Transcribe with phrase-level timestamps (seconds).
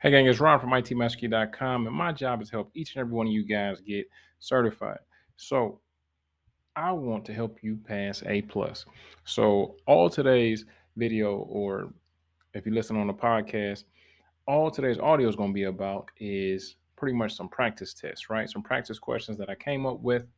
[0.00, 3.12] Hey gang, it's Rob from ITMasterkey.com, and my job is to help each and every
[3.12, 4.06] one of you guys get
[4.38, 5.00] certified.
[5.34, 5.80] So
[6.76, 8.86] I want to help you pass A plus.
[9.24, 10.66] So all today's
[10.96, 11.92] video, or
[12.54, 13.86] if you listen on the podcast,
[14.46, 18.48] all today's audio is going to be about is pretty much some practice tests, right?
[18.48, 20.28] Some practice questions that I came up with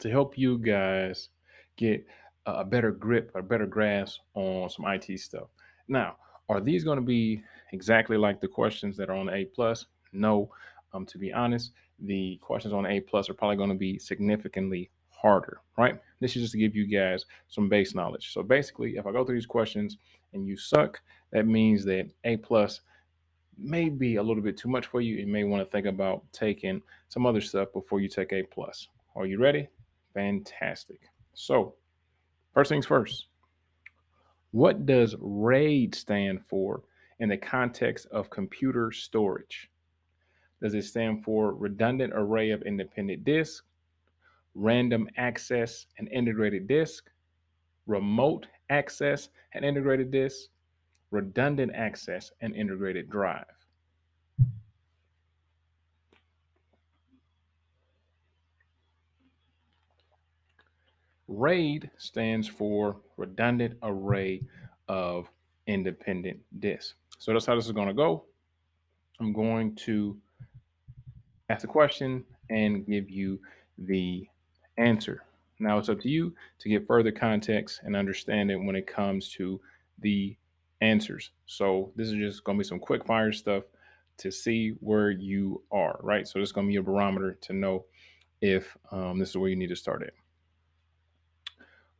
[0.00, 1.30] to help you guys
[1.78, 2.04] get
[2.44, 5.48] a better grip, a better grasp on some IT stuff.
[5.88, 6.16] Now,
[6.50, 7.42] are these going to be
[7.72, 9.86] exactly like the questions that are on A plus?
[10.12, 10.50] No.
[10.92, 14.90] Um, to be honest, the questions on A plus are probably going to be significantly
[15.10, 16.00] harder, right?
[16.18, 18.32] This is just to give you guys some base knowledge.
[18.32, 19.98] So basically, if I go through these questions
[20.32, 21.00] and you suck,
[21.32, 22.80] that means that A plus
[23.56, 25.16] may be a little bit too much for you.
[25.16, 28.88] You may want to think about taking some other stuff before you take A plus.
[29.14, 29.68] Are you ready?
[30.14, 31.00] Fantastic.
[31.34, 31.74] So,
[32.54, 33.26] first things first.
[34.52, 36.82] What does RAID stand for
[37.20, 39.70] in the context of computer storage?
[40.60, 43.62] Does it stand for redundant array of independent disks,
[44.54, 47.10] random access and integrated disk,
[47.86, 50.48] remote access and integrated disk,
[51.10, 53.46] redundant access and integrated drive?
[61.30, 64.42] RAID stands for redundant array
[64.88, 65.30] of
[65.66, 66.94] independent disks.
[67.18, 68.24] So that's how this is going to go.
[69.20, 70.16] I'm going to
[71.48, 73.38] ask a question and give you
[73.78, 74.26] the
[74.76, 75.22] answer.
[75.60, 79.30] Now it's up to you to get further context and understand it when it comes
[79.32, 79.60] to
[80.00, 80.36] the
[80.80, 81.30] answers.
[81.46, 83.64] So this is just going to be some quick fire stuff
[84.18, 86.26] to see where you are, right?
[86.26, 87.84] So this is going to be a barometer to know
[88.40, 90.12] if um, this is where you need to start at.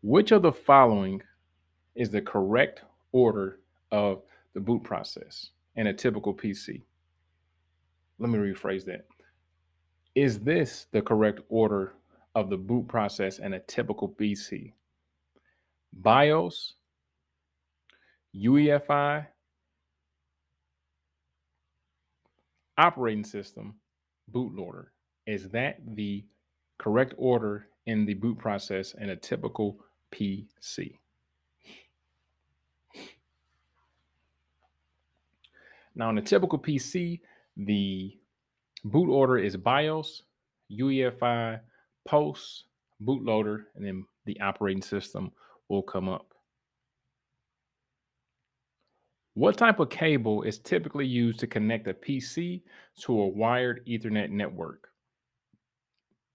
[0.02, 1.22] Which of the following
[1.94, 4.22] is the correct order of
[4.54, 6.82] the boot process in a typical PC?
[8.18, 9.06] Let me rephrase that.
[10.14, 11.92] Is this the correct order
[12.34, 14.72] of the boot process in a typical PC?
[15.92, 16.74] BIOS,
[18.34, 19.26] UEFI,
[22.78, 23.74] operating system,
[24.32, 24.86] bootloader.
[25.26, 26.24] Is that the
[26.78, 29.78] correct order in the boot process in a typical
[30.12, 30.98] PC.
[35.94, 37.20] Now, in a typical PC,
[37.56, 38.16] the
[38.84, 40.22] boot order is BIOS,
[40.72, 41.60] UEFI,
[42.06, 42.64] POST,
[43.02, 45.32] bootloader, and then the operating system
[45.68, 46.34] will come up.
[49.34, 52.62] What type of cable is typically used to connect a PC
[53.02, 54.88] to a wired Ethernet network?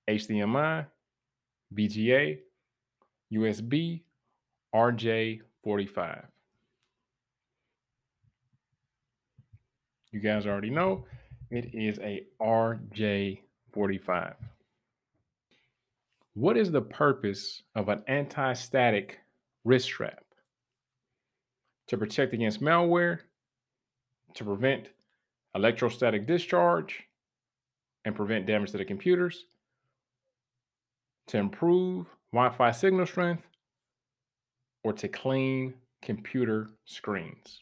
[0.10, 0.86] HDMI,
[1.74, 2.40] VGA,
[3.34, 4.02] USB
[4.74, 6.26] RJ45.
[10.12, 11.06] You guys already know
[11.52, 14.36] it is a RJ45.
[16.34, 19.20] What is the purpose of an anti static
[19.64, 20.24] wrist strap?
[21.88, 23.20] To protect against malware,
[24.34, 24.90] to prevent
[25.54, 27.04] electrostatic discharge,
[28.04, 29.46] and prevent damage to the computers,
[31.28, 33.48] to improve Wi Fi signal strength,
[34.84, 37.62] or to clean computer screens.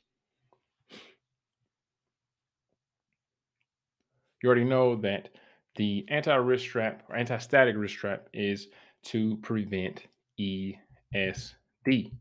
[4.41, 5.29] You already know that
[5.75, 8.67] the anti wrist strap or anti static wrist strap is
[9.03, 10.07] to prevent
[10.39, 12.11] ESD.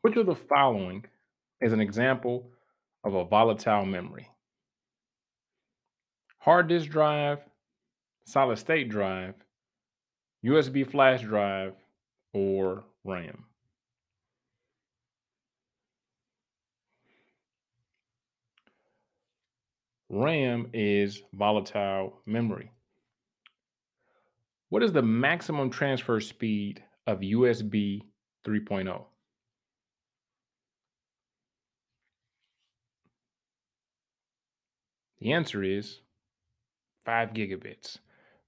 [0.00, 1.04] Which of the following
[1.60, 2.50] is an example
[3.04, 4.30] of a volatile memory?
[6.38, 7.40] Hard disk drive,
[8.24, 9.34] solid state drive,
[10.44, 11.74] USB flash drive,
[12.34, 13.44] or RAM.
[20.10, 22.70] RAM is volatile memory.
[24.68, 28.02] What is the maximum transfer speed of USB
[28.46, 29.04] 3.0?
[35.20, 36.00] The answer is
[37.06, 37.98] 5 gigabits.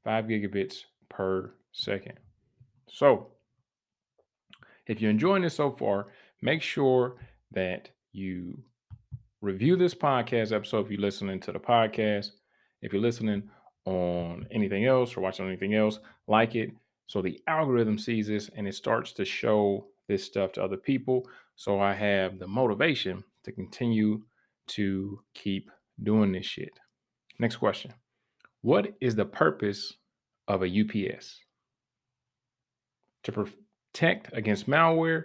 [0.04, 2.14] 5 gigabits per second.
[2.88, 3.28] So,
[4.86, 6.08] if you're enjoying this so far,
[6.42, 7.16] make sure
[7.52, 8.58] that you
[9.40, 12.30] review this podcast episode if you're listening to the podcast.
[12.82, 13.50] If you're listening
[13.84, 16.70] on anything else or watching anything else, like it
[17.06, 21.28] so the algorithm sees this and it starts to show this stuff to other people.
[21.54, 24.22] So I have the motivation to continue
[24.68, 25.70] to keep
[26.02, 26.72] doing this shit.
[27.38, 27.92] Next question
[28.62, 29.94] What is the purpose
[30.48, 31.40] of a UPS?
[33.26, 35.24] To protect against malware,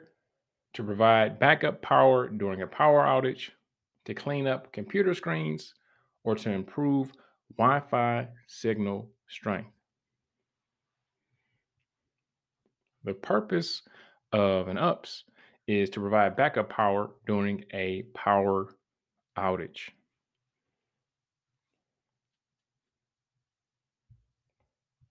[0.73, 3.51] to provide backup power during a power outage,
[4.05, 5.75] to clean up computer screens,
[6.23, 7.11] or to improve
[7.59, 9.69] Wi Fi signal strength.
[13.03, 13.83] The purpose
[14.31, 15.23] of an UPS
[15.67, 18.75] is to provide backup power during a power
[19.37, 19.91] outage.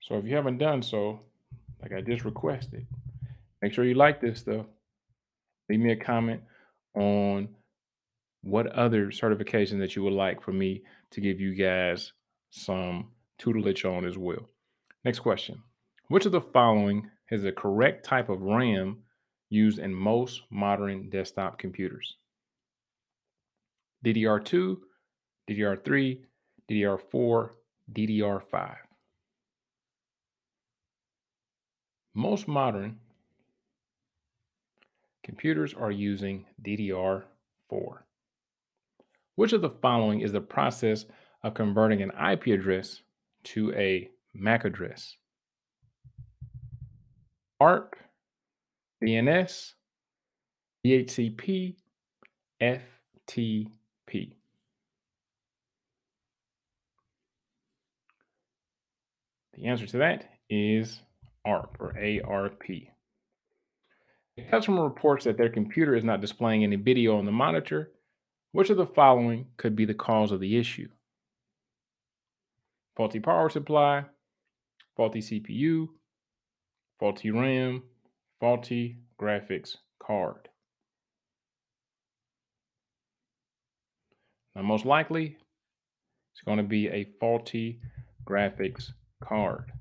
[0.01, 1.21] So if you haven't done so,
[1.83, 2.87] like I just requested,
[3.63, 4.67] make sure you like this stuff.
[5.69, 6.43] Leave me a comment
[6.95, 7.49] on
[8.43, 12.13] what other certification that you would like for me to give you guys
[12.51, 14.49] some tutelage on as well.
[15.05, 15.63] Next question.
[16.09, 18.99] Which of the following is the correct type of RAM
[19.49, 22.17] used in most modern desktop computers?
[24.05, 24.77] DDR2,
[25.49, 26.19] DDR3,
[26.71, 27.51] DDR4,
[27.93, 28.77] DDR5.
[32.15, 32.99] Most modern
[35.23, 37.23] computers are using DDR4.
[39.37, 41.07] Which of the following is the process
[41.43, 43.03] of converting an IP address
[43.45, 45.17] to a MAC address?
[47.61, 47.97] ARP,
[49.03, 49.75] DNS,
[50.85, 51.77] DHCP,
[52.61, 54.33] FTP.
[59.55, 61.01] The answer to that is
[61.45, 62.63] ARP or ARP.
[64.37, 67.91] The customer reports that their computer is not displaying any video on the monitor.
[68.53, 70.89] Which of the following could be the cause of the issue?
[72.97, 74.05] Faulty power supply,
[74.97, 75.89] faulty CPU,
[76.99, 77.85] faulty RAM,
[78.41, 80.49] faulty graphics card.
[84.55, 85.37] Now, most likely,
[86.35, 87.81] it's going to be a faulty
[88.29, 88.93] graphics
[89.23, 89.73] card.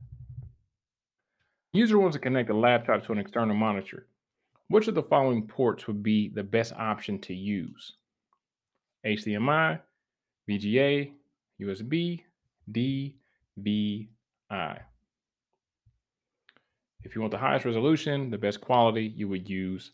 [1.71, 4.07] User wants to connect a laptop to an external monitor.
[4.69, 7.93] Which of the following ports would be the best option to use?
[9.05, 9.79] HDMI,
[10.49, 11.11] VGA,
[11.61, 12.23] USB,
[12.71, 14.09] DVI.
[17.03, 19.91] If you want the highest resolution, the best quality, you would use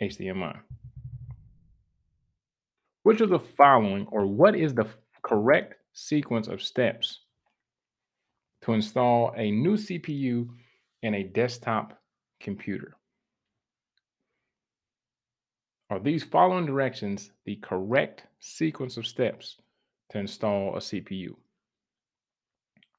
[0.00, 0.60] HDMI.
[3.02, 4.86] Which of the following, or what is the
[5.22, 7.21] correct sequence of steps
[8.62, 10.48] to install a new CPU
[11.02, 12.00] in a desktop
[12.40, 12.96] computer?
[15.90, 19.58] Are these following directions the correct sequence of steps
[20.10, 21.34] to install a CPU?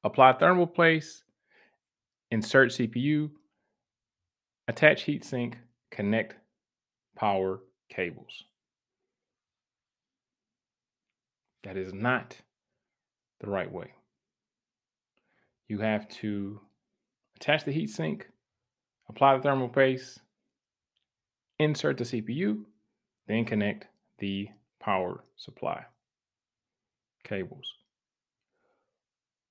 [0.04, 1.24] Apply thermal paste,
[2.30, 3.30] insert CPU,
[4.68, 5.54] attach heatsink,
[5.90, 6.36] connect
[7.16, 8.44] power cables.
[11.64, 12.36] That is not
[13.40, 13.92] the right way.
[15.68, 16.60] You have to
[17.36, 18.22] attach the heatsink,
[19.08, 20.20] apply the thermal paste,
[21.58, 22.64] insert the CPU,
[23.26, 23.86] then connect
[24.18, 24.48] the
[24.80, 25.84] power supply
[27.24, 27.74] cables.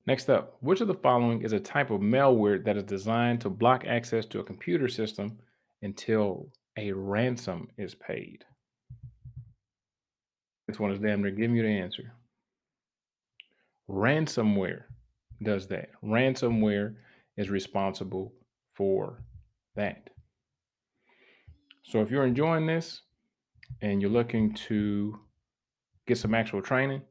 [0.05, 3.49] Next up, which of the following is a type of malware that is designed to
[3.49, 5.39] block access to a computer system
[5.81, 8.43] until a ransom is paid?
[10.67, 12.13] This one is damn near giving you the answer.
[13.89, 14.83] Ransomware
[15.43, 15.89] does that.
[16.03, 16.95] Ransomware
[17.37, 18.33] is responsible
[18.73, 19.23] for
[19.75, 20.09] that.
[21.83, 23.01] So if you're enjoying this,
[23.81, 25.19] and you're looking to
[26.07, 27.01] get some actual training,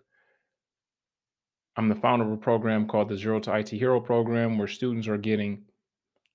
[1.76, 5.08] I'm the founder of a program called the Zero to IT Hero program, where students
[5.08, 5.64] are getting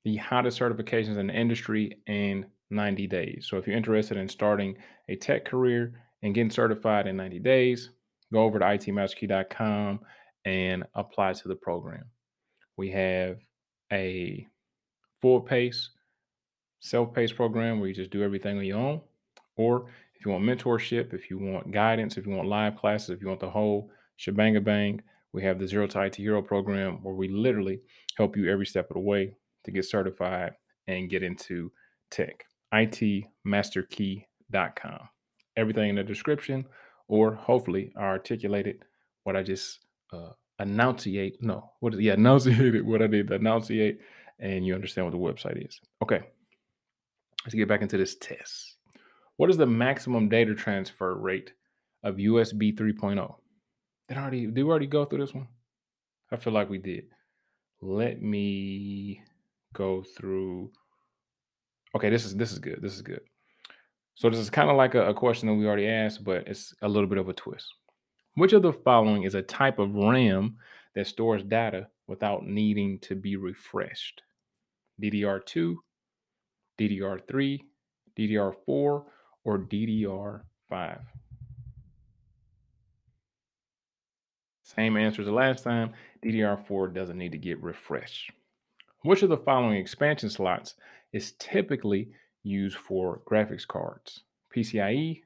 [0.03, 3.47] the hottest certifications in the industry in 90 days.
[3.49, 4.77] So if you're interested in starting
[5.09, 7.91] a tech career and getting certified in 90 days,
[8.33, 9.99] go over to itmasterkey.com
[10.47, 12.05] and apply to the program.
[12.77, 13.39] We have
[13.91, 14.47] a
[15.19, 15.89] full pace,
[16.79, 19.01] self paced program where you just do everything on your own.
[19.57, 23.19] Or if you want mentorship, if you want guidance, if you want live classes, if
[23.19, 25.01] you want the whole shebang bang,
[25.33, 27.81] we have the Zero to IT Hero program where we literally
[28.15, 29.33] help you every step of the way
[29.65, 30.53] to get certified
[30.87, 31.73] and get into
[32.09, 32.45] tech.
[32.73, 35.09] ITmasterkey.com.
[35.57, 36.65] Everything in the description,
[37.09, 38.85] or hopefully I articulated
[39.23, 39.79] what I just
[40.11, 41.41] uh, enunciate.
[41.41, 43.99] No, what is yeah, enunciated what I did enunciate,
[44.39, 45.17] and you understand what the
[45.49, 45.79] website is.
[46.01, 46.21] Okay,
[47.45, 48.77] let's get back into this test.
[49.37, 51.53] What is the maximum data transfer rate
[52.03, 53.35] of USB 3.0?
[54.07, 55.47] Did already did we already go through this one?
[56.31, 57.05] I feel like we did.
[57.81, 59.21] Let me
[59.73, 60.71] go through.
[61.95, 62.79] Okay, this is this is good.
[62.81, 63.21] This is good.
[64.15, 66.73] So this is kind of like a, a question that we already asked, but it's
[66.81, 67.67] a little bit of a twist.
[68.37, 70.57] Which of the following is a type of RAM
[70.93, 74.21] that stores data without needing to be refreshed?
[75.01, 75.77] DDR2,
[76.79, 77.61] DDR3,
[78.15, 79.05] DDR4, or
[79.47, 80.99] DDR5?
[84.61, 85.93] Same answer as the last time.
[86.23, 88.31] DDR4 doesn't need to get refreshed.
[89.01, 90.75] Which of the following expansion slots
[91.11, 92.11] is typically
[92.43, 94.25] used for graphics cards?
[94.55, 95.23] PCIe,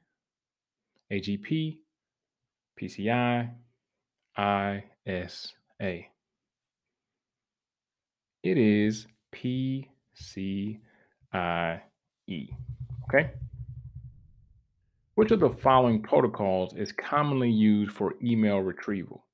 [1.12, 1.76] AGP,
[2.82, 3.48] PCI,
[4.36, 6.00] ISA.
[8.42, 9.86] It is PCIe.
[13.04, 13.30] Okay.
[15.14, 19.26] Which of the following protocols is commonly used for email retrieval?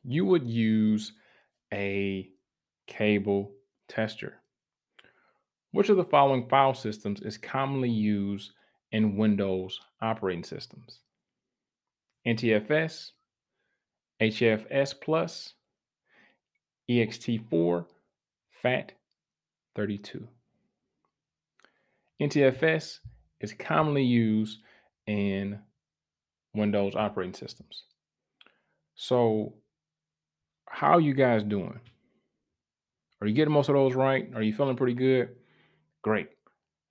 [0.02, 1.12] You would use
[1.72, 2.28] a
[2.86, 3.52] cable
[3.88, 4.42] tester.
[5.74, 8.52] Which of the following file systems is commonly used
[8.92, 11.00] in Windows operating systems?
[12.24, 13.10] NTFS,
[14.22, 15.54] HFS Plus,
[16.88, 17.86] ext4,
[18.64, 20.28] FAT32.
[22.22, 23.00] NTFS
[23.40, 24.60] is commonly used
[25.08, 25.58] in
[26.54, 27.82] Windows operating systems.
[28.94, 29.54] So,
[30.68, 31.80] how you guys doing?
[33.20, 34.30] Are you getting most of those right?
[34.36, 35.30] Are you feeling pretty good?
[36.04, 36.28] Great.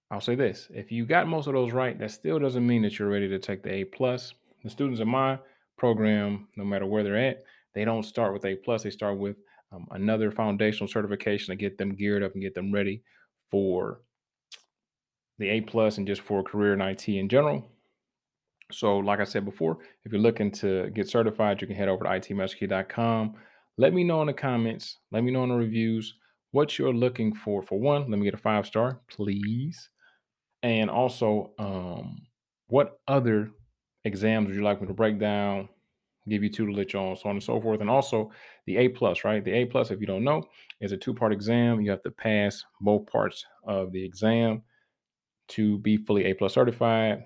[0.10, 2.98] I'll say this: if you got most of those right, that still doesn't mean that
[2.98, 4.34] you're ready to take the A plus.
[4.64, 5.38] The students in my
[5.78, 7.44] program, no matter where they're at,
[7.76, 8.82] they don't start with A plus.
[8.84, 9.38] They start with
[9.72, 13.04] um, another foundational certification to get them geared up and get them ready
[13.52, 14.02] for
[15.38, 17.70] the A plus and just for a career in IT in general.
[18.72, 22.04] So, like I said before, if you're looking to get certified, you can head over
[22.04, 23.36] to itmasterkey.com.
[23.78, 24.98] Let me know in the comments.
[25.12, 26.16] Let me know in the reviews
[26.54, 27.62] what you're looking for.
[27.62, 29.90] For one, let me get a five star, please.
[30.62, 32.22] And also, um,
[32.68, 33.52] what other
[34.06, 35.68] exams would you like me to break down,
[36.30, 37.82] give you tutelage on, so on and so forth.
[37.82, 38.32] And also
[38.66, 39.44] the A plus, right?
[39.44, 40.44] The A plus, if you don't know,
[40.80, 41.82] is a two-part exam.
[41.82, 44.62] You have to pass both parts of the exam
[45.50, 47.24] to be fully A plus certified.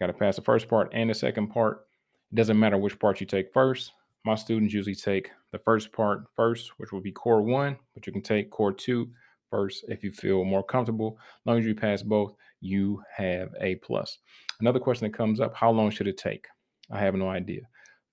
[0.00, 1.86] Got to pass the first part and the second part.
[2.32, 3.92] It doesn't matter which part you take first.
[4.24, 8.12] My students usually take the first part first, which will be core one, but you
[8.12, 9.10] can take core two
[9.50, 11.18] first if you feel more comfortable.
[11.20, 14.18] As long as you pass both, you have A plus.
[14.60, 16.46] Another question that comes up: How long should it take?
[16.90, 17.62] I have no idea.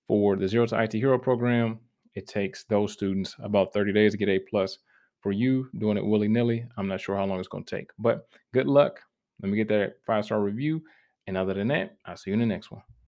[0.07, 1.79] For the Zero to IT Hero program,
[2.15, 4.79] it takes those students about 30 days to get A plus.
[5.19, 7.89] For you doing it willy nilly, I'm not sure how long it's going to take.
[7.99, 9.01] But good luck.
[9.41, 10.81] Let me get that five star review.
[11.25, 12.83] And other than that, I'll see you in the next one.